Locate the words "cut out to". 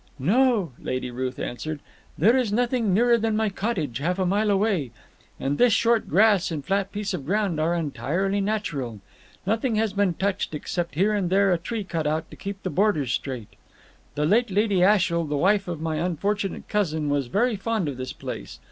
11.83-12.35